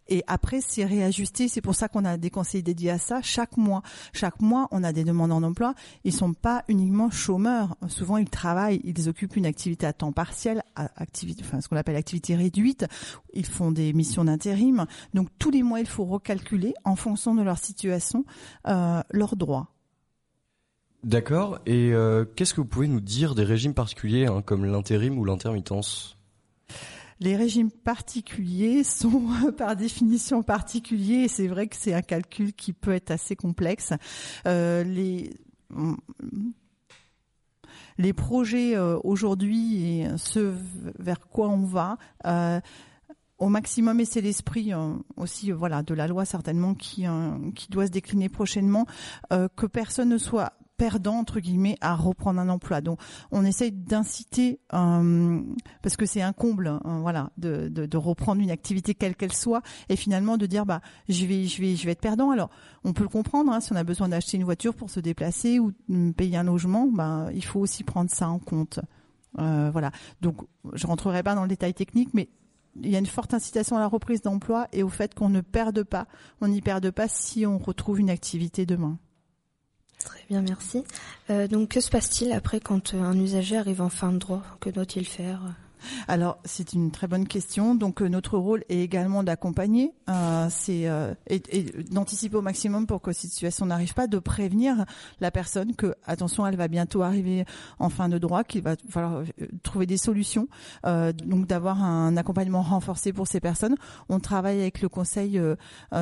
Et 0.07 0.23
après, 0.27 0.61
c'est 0.61 0.85
réajusté. 0.85 1.47
C'est 1.47 1.61
pour 1.61 1.75
ça 1.75 1.89
qu'on 1.89 2.05
a 2.05 2.17
des 2.17 2.29
conseillers 2.29 2.63
dédiés 2.63 2.91
à 2.91 2.97
ça 2.97 3.21
chaque 3.21 3.57
mois. 3.57 3.81
Chaque 4.13 4.41
mois, 4.41 4.67
on 4.71 4.83
a 4.83 4.93
des 4.93 5.03
demandeurs 5.03 5.41
d'emploi. 5.41 5.75
Ils 6.03 6.13
sont 6.13 6.33
pas 6.33 6.63
uniquement 6.67 7.11
chômeurs. 7.11 7.75
Souvent, 7.87 8.17
ils 8.17 8.29
travaillent, 8.29 8.81
ils 8.83 9.09
occupent 9.09 9.35
une 9.35 9.45
activité 9.45 9.85
à 9.85 9.93
temps 9.93 10.11
partiel, 10.11 10.63
activité, 10.75 11.43
enfin 11.45 11.61
ce 11.61 11.67
qu'on 11.67 11.77
appelle 11.77 11.95
activité 11.97 12.35
réduite. 12.35 12.85
Ils 13.33 13.45
font 13.45 13.71
des 13.71 13.93
missions 13.93 14.25
d'intérim. 14.25 14.85
Donc 15.13 15.27
tous 15.39 15.51
les 15.51 15.63
mois, 15.63 15.81
il 15.81 15.87
faut 15.87 16.05
calculer 16.31 16.73
en 16.85 16.95
fonction 16.95 17.35
de 17.35 17.41
leur 17.41 17.57
situation 17.57 18.23
euh, 18.67 19.01
leurs 19.11 19.35
droits. 19.35 19.67
D'accord. 21.03 21.59
Et 21.65 21.91
euh, 21.93 22.23
qu'est-ce 22.35 22.53
que 22.53 22.61
vous 22.61 22.67
pouvez 22.67 22.87
nous 22.87 23.01
dire 23.01 23.35
des 23.35 23.43
régimes 23.43 23.73
particuliers 23.73 24.27
hein, 24.27 24.41
comme 24.41 24.65
l'intérim 24.65 25.17
ou 25.17 25.25
l'intermittence? 25.25 26.15
Les 27.19 27.35
régimes 27.35 27.69
particuliers 27.69 28.83
sont 28.83 29.23
par 29.57 29.75
définition 29.75 30.41
particuliers 30.41 31.23
et 31.25 31.27
c'est 31.27 31.47
vrai 31.47 31.67
que 31.67 31.75
c'est 31.75 31.93
un 31.93 32.01
calcul 32.01 32.53
qui 32.53 32.71
peut 32.71 32.93
être 32.93 33.11
assez 33.11 33.35
complexe. 33.35 33.91
Euh, 34.47 34.83
les 34.83 35.31
les 37.97 38.13
projets 38.13 38.75
euh, 38.75 38.97
aujourd'hui 39.03 39.85
et 39.85 40.07
ce 40.17 40.53
vers 40.99 41.19
quoi 41.19 41.49
on 41.49 41.65
va, 41.65 41.97
euh, 42.25 42.59
au 43.41 43.49
maximum 43.49 43.99
et 43.99 44.05
c'est 44.05 44.21
l'esprit 44.21 44.71
euh, 44.71 44.93
aussi 45.17 45.51
euh, 45.51 45.55
voilà 45.55 45.81
de 45.81 45.93
la 45.95 46.07
loi 46.07 46.25
certainement 46.25 46.75
qui 46.75 47.07
euh, 47.07 47.31
qui 47.55 47.69
doit 47.69 47.87
se 47.87 47.91
décliner 47.91 48.29
prochainement 48.29 48.85
que 49.29 49.65
personne 49.65 50.09
ne 50.09 50.17
soit 50.17 50.53
perdant 50.77 51.15
entre 51.15 51.39
guillemets 51.39 51.75
à 51.81 51.95
reprendre 51.95 52.39
un 52.39 52.49
emploi. 52.49 52.81
Donc 52.81 52.99
on 53.31 53.43
essaye 53.43 53.71
d'inciter 53.71 54.59
parce 54.69 55.95
que 55.97 56.05
c'est 56.05 56.21
un 56.21 56.33
comble 56.33 56.67
hein, 56.67 56.99
voilà 57.01 57.31
de, 57.37 57.67
de, 57.67 57.85
de, 57.85 57.97
reprendre 57.97 58.41
une 58.41 58.51
activité 58.51 58.93
quelle 58.93 59.15
qu'elle 59.15 59.33
soit 59.33 59.61
et 59.89 59.95
finalement 59.95 60.37
de 60.37 60.45
dire 60.45 60.65
bah 60.65 60.81
je 61.09 61.25
vais 61.25 61.45
je 61.45 61.61
vais 61.61 61.75
je 61.75 61.85
vais 61.85 61.93
être 61.93 62.01
perdant. 62.01 62.29
Alors 62.29 62.49
on 62.83 62.93
peut 62.93 63.03
le 63.03 63.09
comprendre 63.09 63.51
hein, 63.51 63.59
si 63.59 63.73
on 63.73 63.75
a 63.75 63.83
besoin 63.83 64.09
d'acheter 64.09 64.37
une 64.37 64.43
voiture 64.43 64.75
pour 64.75 64.91
se 64.91 64.99
déplacer 64.99 65.59
ou 65.59 65.71
payer 66.15 66.37
un 66.37 66.43
logement, 66.43 66.87
bah 66.87 67.29
il 67.33 67.43
faut 67.43 67.59
aussi 67.59 67.83
prendre 67.83 68.11
ça 68.11 68.29
en 68.29 68.39
compte. 68.39 68.79
voilà. 69.35 69.91
Donc 70.21 70.37
je 70.73 70.85
rentrerai 70.85 71.23
pas 71.23 71.33
dans 71.33 71.43
le 71.43 71.49
détail 71.49 71.73
technique 71.73 72.09
mais 72.13 72.29
il 72.81 72.89
y 72.89 72.95
a 72.95 72.99
une 72.99 73.05
forte 73.05 73.33
incitation 73.33 73.77
à 73.77 73.79
la 73.79 73.87
reprise 73.87 74.21
d'emploi 74.21 74.67
et 74.71 74.83
au 74.83 74.89
fait 74.89 75.13
qu'on 75.13 75.29
ne 75.29 75.41
perde 75.41 75.83
pas, 75.83 76.07
on 76.39 76.47
n'y 76.47 76.61
perde 76.61 76.91
pas 76.91 77.07
si 77.07 77.45
on 77.45 77.57
retrouve 77.57 77.99
une 77.99 78.09
activité 78.09 78.65
demain. 78.65 78.97
Très 80.03 80.23
bien, 80.29 80.41
merci. 80.41 80.83
Euh, 81.29 81.47
donc, 81.47 81.69
que 81.69 81.81
se 81.81 81.89
passe-t-il 81.89 82.31
après 82.31 82.59
quand 82.59 82.93
un 82.95 83.17
usager 83.19 83.57
arrive 83.57 83.81
en 83.81 83.89
fin 83.89 84.11
de 84.11 84.17
droit? 84.17 84.41
Que 84.59 84.69
doit-il 84.69 85.05
faire? 85.05 85.41
Alors 86.07 86.37
c'est 86.45 86.73
une 86.73 86.91
très 86.91 87.07
bonne 87.07 87.27
question. 87.27 87.75
Donc 87.75 88.01
euh, 88.01 88.07
notre 88.07 88.37
rôle 88.37 88.63
est 88.69 88.79
également 88.79 89.23
d'accompagner, 89.23 89.93
euh, 90.09 90.49
euh, 90.69 91.13
et, 91.27 91.63
d'anticiper 91.91 92.37
au 92.37 92.41
maximum 92.41 92.87
pour 92.87 93.01
que 93.01 93.11
cette 93.11 93.31
situation 93.31 93.65
n'arrive 93.65 93.93
pas, 93.93 94.07
de 94.07 94.19
prévenir 94.19 94.85
la 95.19 95.31
personne 95.31 95.75
que 95.75 95.95
attention, 96.05 96.45
elle 96.45 96.55
va 96.55 96.67
bientôt 96.67 97.01
arriver 97.01 97.45
en 97.79 97.89
fin 97.89 98.09
de 98.09 98.17
droit, 98.17 98.43
qu'il 98.43 98.61
va 98.61 98.75
falloir 98.89 99.23
trouver 99.63 99.85
des 99.85 99.97
solutions. 99.97 100.47
Donc 100.83 101.47
d'avoir 101.47 101.83
un 101.83 102.17
accompagnement 102.17 102.61
renforcé 102.61 103.13
pour 103.13 103.27
ces 103.27 103.39
personnes. 103.39 103.75
On 104.09 104.19
travaille 104.19 104.59
avec 104.59 104.81
le 104.81 104.89
conseil 104.89 105.39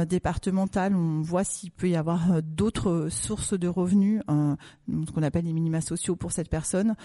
départemental, 0.07 0.95
on 0.95 1.21
voit 1.21 1.43
s'il 1.43 1.71
peut 1.71 1.89
y 1.89 1.95
avoir 1.95 2.41
d'autres 2.43 3.07
sources 3.09 3.57
de 3.57 3.67
revenus, 3.67 4.21
ce 4.27 5.12
qu'on 5.12 5.24
appelle 5.24 5.45
les 5.45 5.53
minima 5.53 5.81
sociaux 5.81 6.15
pour 6.15 6.31
cette 6.31 6.50
personne 6.50 6.95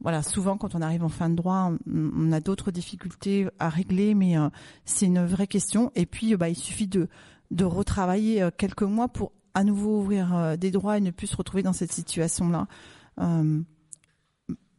voilà, 0.00 0.22
souvent 0.22 0.56
quand 0.56 0.74
on 0.74 0.82
arrive 0.82 1.02
en 1.02 1.08
fin 1.08 1.28
de 1.28 1.34
droit, 1.34 1.72
on, 1.92 2.32
a 2.32 2.40
d'autres 2.40 2.70
difficultés 2.70 3.48
à 3.58 3.68
régler, 3.68 4.14
mais 4.14 4.38
euh, 4.38 4.48
c'est 4.84 5.06
une 5.06 5.24
vraie 5.24 5.48
question. 5.48 5.90
Et 5.96 6.06
puis, 6.06 6.36
bah, 6.36 6.48
il 6.48 6.54
suffit 6.54 6.86
de, 6.86 7.08
de 7.50 7.64
retravailler 7.64 8.42
euh, 8.42 8.50
quelques 8.56 8.82
mois 8.82 9.08
pour 9.08 9.32
à 9.54 9.64
nouveau 9.64 9.98
ouvrir 9.98 10.36
euh, 10.36 10.56
des 10.56 10.70
droits 10.70 10.98
et 10.98 11.00
ne 11.00 11.10
plus 11.10 11.26
se 11.26 11.36
retrouver 11.36 11.64
dans 11.64 11.72
cette 11.72 11.92
situation-là. 11.92 12.68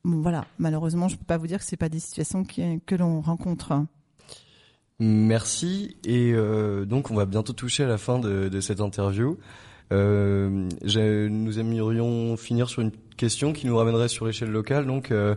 voilà, 0.06 0.46
malheureusement, 0.58 1.10
je 1.10 1.18
peux 1.18 1.26
pas 1.26 1.38
vous 1.38 1.48
dire 1.48 1.60
que 1.60 1.66
c'est 1.66 1.76
pas 1.76 1.90
des 1.90 2.00
situations 2.00 2.46
qui, 2.46 2.80
que 2.86 2.96
l'on 2.96 3.20
rencontre. 3.20 3.86
Merci. 5.00 5.98
Et 6.06 6.34
donc, 6.86 7.12
on 7.12 7.16
va 7.16 7.26
bientôt 7.26 7.54
toucher 7.54 7.84
à 7.84 7.88
la 7.88 7.98
fin 7.98 8.20
de, 8.20 8.48
de 8.48 8.62
cette 8.62 8.80
interview. 8.80 9.38
Euh, 9.92 10.70
nous 11.30 11.60
aimerions 11.60 12.38
finir 12.38 12.70
sur 12.70 12.82
une 12.82 12.92
question 13.20 13.52
qui 13.52 13.68
nous 13.68 13.78
ramènerait 13.78 14.08
sur 14.08 14.26
l'échelle 14.26 14.50
locale, 14.50 14.88
donc 14.88 15.12
euh, 15.12 15.36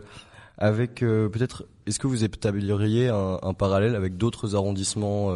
avec 0.57 1.03
euh, 1.03 1.27
peut-être, 1.27 1.65
est-ce 1.85 1.99
que 1.99 2.07
vous 2.07 2.23
établiriez 2.23 3.09
un, 3.09 3.39
un 3.43 3.53
parallèle 3.53 3.95
avec 3.95 4.15
d'autres 4.17 4.55
arrondissements 4.55 5.33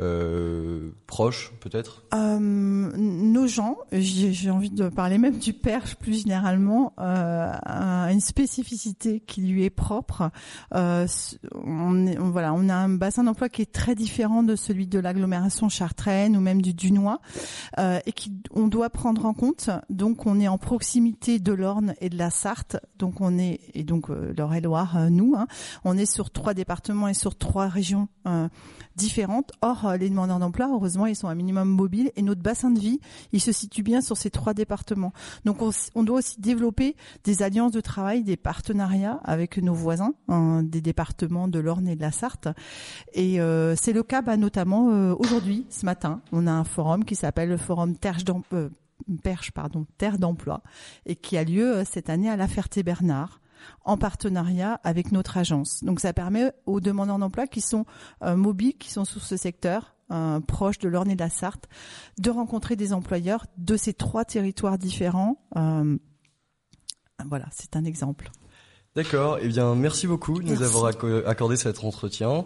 euh, 0.00 0.90
proches, 1.06 1.52
peut-être? 1.60 2.02
Gens, 3.50 3.76
j'ai 3.92 4.50
envie 4.50 4.70
de 4.70 4.88
parler 4.88 5.18
même 5.18 5.38
du 5.38 5.52
Perche 5.52 5.96
plus 5.96 6.22
généralement, 6.22 6.92
euh, 6.98 7.52
une 8.10 8.20
spécificité 8.20 9.20
qui 9.20 9.42
lui 9.42 9.64
est 9.64 9.70
propre. 9.70 10.30
Euh, 10.74 11.06
on, 11.64 12.06
est, 12.06 12.16
voilà, 12.16 12.54
on 12.54 12.68
a 12.68 12.74
un 12.74 12.88
bassin 12.88 13.24
d'emploi 13.24 13.48
qui 13.48 13.62
est 13.62 13.72
très 13.72 13.94
différent 13.94 14.42
de 14.42 14.56
celui 14.56 14.86
de 14.86 14.98
l'agglomération 14.98 15.68
chartraine 15.68 16.36
ou 16.36 16.40
même 16.40 16.62
du 16.62 16.74
Dunois, 16.74 17.20
euh, 17.78 17.98
et 18.06 18.12
qui 18.12 18.32
on 18.54 18.68
doit 18.68 18.90
prendre 18.90 19.26
en 19.26 19.34
compte. 19.34 19.70
Donc, 19.88 20.26
on 20.26 20.40
est 20.40 20.48
en 20.48 20.58
proximité 20.58 21.38
de 21.38 21.52
l'Orne 21.52 21.94
et 22.00 22.08
de 22.08 22.16
la 22.16 22.30
Sarthe. 22.30 22.76
Donc, 22.98 23.20
on 23.20 23.38
est 23.38 23.60
et 23.74 23.84
donc 23.84 24.10
euh, 24.10 24.32
l'Eure-et-Loire, 24.36 25.10
nous, 25.10 25.34
hein, 25.36 25.46
on 25.84 25.96
est 25.98 26.10
sur 26.10 26.30
trois 26.30 26.54
départements 26.54 27.08
et 27.08 27.14
sur 27.14 27.36
trois 27.36 27.68
régions 27.68 28.08
différentes. 29.00 29.52
Or, 29.62 29.86
euh, 29.86 29.96
les 29.96 30.08
demandeurs 30.08 30.38
d'emploi, 30.38 30.68
heureusement, 30.72 31.06
ils 31.06 31.16
sont 31.16 31.28
un 31.28 31.34
minimum 31.34 31.68
mobiles 31.68 32.12
et 32.16 32.22
notre 32.22 32.42
bassin 32.42 32.70
de 32.70 32.78
vie, 32.78 33.00
il 33.32 33.40
se 33.40 33.52
situe 33.52 33.82
bien 33.82 34.00
sur 34.00 34.16
ces 34.16 34.30
trois 34.30 34.54
départements. 34.54 35.12
Donc, 35.44 35.58
on, 35.94 36.02
doit 36.04 36.18
aussi 36.18 36.40
développer 36.40 36.96
des 37.24 37.42
alliances 37.42 37.72
de 37.72 37.80
travail, 37.80 38.22
des 38.22 38.36
partenariats 38.36 39.20
avec 39.24 39.58
nos 39.58 39.74
voisins 39.74 40.14
hein, 40.28 40.62
des 40.62 40.80
départements 40.80 41.48
de 41.48 41.58
l'Orne 41.58 41.88
et 41.88 41.96
de 41.96 42.00
la 42.00 42.12
Sarthe. 42.12 42.48
Et 43.14 43.40
euh, 43.40 43.74
c'est 43.76 43.92
le 43.92 44.02
cas, 44.02 44.22
bah, 44.22 44.36
notamment 44.36 44.90
euh, 44.90 45.14
aujourd'hui, 45.18 45.66
ce 45.70 45.86
matin, 45.86 46.20
on 46.32 46.46
a 46.46 46.52
un 46.52 46.64
forum 46.64 47.04
qui 47.04 47.16
s'appelle 47.16 47.48
le 47.48 47.56
forum 47.56 47.96
Terge 47.96 48.24
Perche, 49.22 49.50
pardon, 49.52 49.86
Terre 49.98 50.18
d'emploi, 50.18 50.62
et 51.06 51.16
qui 51.16 51.38
a 51.38 51.44
lieu 51.44 51.82
cette 51.90 52.10
année 52.10 52.28
à 52.28 52.36
La 52.36 52.46
Ferté-Bernard 52.46 53.40
en 53.84 53.96
partenariat 53.96 54.80
avec 54.84 55.12
notre 55.12 55.36
agence. 55.36 55.82
Donc 55.84 56.00
ça 56.00 56.12
permet 56.12 56.52
aux 56.66 56.80
demandeurs 56.80 57.18
d'emploi 57.18 57.46
qui 57.46 57.60
sont 57.60 57.84
euh, 58.22 58.36
mobiles, 58.36 58.76
qui 58.78 58.90
sont 58.90 59.04
sur 59.04 59.22
ce 59.22 59.36
secteur, 59.36 59.94
euh, 60.12 60.40
proche 60.40 60.78
de 60.78 60.88
l'Orne 60.88 61.10
et 61.10 61.14
de 61.14 61.20
la 61.20 61.30
Sarthe, 61.30 61.68
de 62.18 62.30
rencontrer 62.30 62.76
des 62.76 62.92
employeurs 62.92 63.46
de 63.56 63.76
ces 63.76 63.92
trois 63.92 64.24
territoires 64.24 64.78
différents. 64.78 65.38
Euh, 65.56 65.96
voilà, 67.28 67.46
c'est 67.52 67.76
un 67.76 67.84
exemple. 67.84 68.30
D'accord. 68.96 69.38
Eh 69.40 69.46
bien, 69.46 69.76
merci 69.76 70.08
beaucoup 70.08 70.42
de 70.42 70.52
nous 70.52 70.62
avoir 70.62 70.92
accordé 71.26 71.56
cet 71.56 71.84
entretien. 71.84 72.44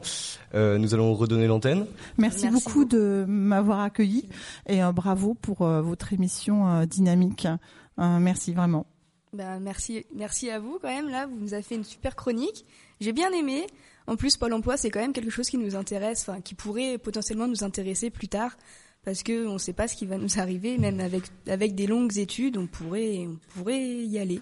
nous 0.52 0.94
allons 0.94 1.14
redonner 1.14 1.47
l'antenne. 1.47 1.87
Merci, 2.18 2.49
beaucoup 2.50 2.85
de 2.85 3.25
m'avoir 3.26 3.80
accueilli 3.80 4.28
et 4.66 4.80
bravo 4.94 5.33
pour 5.33 5.64
votre 5.64 6.12
émission 6.12 6.85
dynamique. 6.85 7.49
merci 7.97 8.52
vraiment. 8.52 8.85
Bah, 9.34 9.58
merci, 9.58 10.06
merci 10.14 10.48
à 10.48 10.60
vous 10.60 10.78
quand 10.80 10.88
même. 10.88 11.08
Là, 11.08 11.26
vous 11.26 11.36
nous 11.36 11.54
avez 11.54 11.62
fait 11.62 11.74
une 11.74 11.84
super 11.84 12.14
chronique. 12.14 12.64
J'ai 13.00 13.12
bien 13.12 13.32
aimé. 13.32 13.66
En 14.06 14.16
plus, 14.16 14.36
Pôle 14.36 14.52
Emploi, 14.52 14.76
c'est 14.76 14.90
quand 14.90 15.00
même 15.00 15.12
quelque 15.12 15.30
chose 15.30 15.48
qui 15.48 15.58
nous 15.58 15.74
intéresse, 15.74 16.28
enfin, 16.28 16.40
qui 16.40 16.54
pourrait 16.54 16.98
potentiellement 16.98 17.48
nous 17.48 17.64
intéresser 17.64 18.10
plus 18.10 18.28
tard, 18.28 18.56
parce 19.04 19.22
que 19.22 19.46
on 19.46 19.54
ne 19.54 19.58
sait 19.58 19.72
pas 19.72 19.88
ce 19.88 19.96
qui 19.96 20.06
va 20.06 20.18
nous 20.18 20.28
arriver, 20.38 20.78
même 20.78 21.00
avec 21.00 21.24
avec 21.48 21.74
des 21.74 21.86
longues 21.86 22.16
études, 22.18 22.56
on 22.56 22.66
pourrait 22.66 23.26
on 23.26 23.38
pourrait 23.58 23.82
y 23.82 24.18
aller 24.18 24.40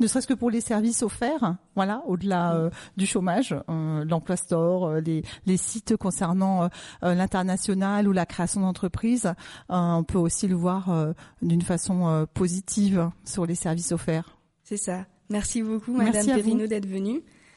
ne 0.00 0.06
serait-ce 0.06 0.26
que 0.26 0.34
pour 0.34 0.50
les 0.50 0.60
services 0.60 1.02
offerts, 1.02 1.56
voilà, 1.74 2.02
au-delà 2.06 2.54
euh, 2.54 2.70
du 2.96 3.06
chômage, 3.06 3.54
euh, 3.68 4.04
l'emploi 4.04 4.36
store, 4.36 4.86
euh, 4.86 5.00
les, 5.00 5.22
les, 5.46 5.56
sites 5.56 5.96
concernant 5.96 6.68
l'international 7.02 8.08
ou 8.08 8.12
la 8.12 8.26
création 8.26 8.60
d'entreprises, 8.60 9.32
on 9.68 10.04
peut 10.04 10.18
aussi 10.18 10.46
le 10.46 10.54
voir 10.54 11.14
d'une 11.42 11.62
façon 11.62 12.26
positive 12.32 13.10
sur 13.24 13.44
les 13.44 13.54
services 13.54 13.92
offerts. 13.92 14.38
C'est 14.62 14.76
ça. 14.76 15.06
Merci 15.30 15.62
beaucoup, 15.62 15.94
Madame 15.94 16.24
Perrino, 16.24 16.66
d'être 16.66 16.86
venue. 16.86 17.22